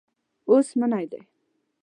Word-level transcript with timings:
اوس 0.49 0.67
منی 0.79 1.03
دی. 1.11 1.21